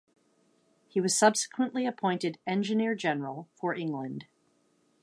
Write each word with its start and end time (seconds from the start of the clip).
He 0.87 0.99
was 0.99 1.15
subsequently 1.15 1.85
appointed 1.85 2.39
engineer-general 2.47 3.47
for 3.55 3.75
England. 3.75 4.25